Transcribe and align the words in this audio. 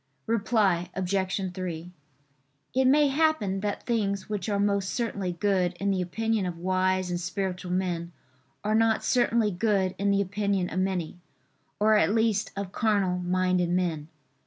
Reply 0.25 0.89
Obj. 0.95 1.51
3: 1.53 1.91
It 2.73 2.85
may 2.85 3.07
happen 3.09 3.59
that 3.59 3.83
things 3.85 4.27
which 4.27 4.49
are 4.49 4.59
most 4.59 4.89
certainly 4.89 5.33
good 5.33 5.73
in 5.73 5.91
the 5.91 6.01
opinion 6.01 6.47
of 6.47 6.57
wise 6.57 7.11
and 7.11 7.19
spiritual 7.19 7.71
men 7.71 8.11
are 8.63 8.73
not 8.73 9.03
certainly 9.03 9.51
good 9.51 9.93
in 9.99 10.09
the 10.09 10.19
opinion 10.23 10.71
of 10.71 10.79
many, 10.79 11.19
or 11.79 11.97
at 11.97 12.15
least 12.15 12.51
of 12.55 12.71
carnal 12.71 13.19
minded 13.19 13.69
men. 13.69 14.07